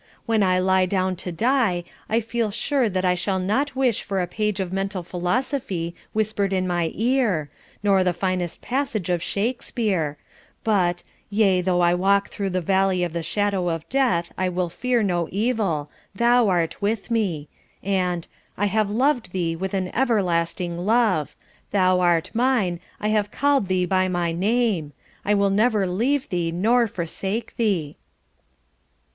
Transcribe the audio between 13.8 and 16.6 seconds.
death, I will fear no evil; Thou